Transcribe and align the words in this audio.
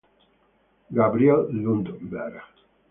Gabriel 0.97 1.45
Lundberg 1.53 2.33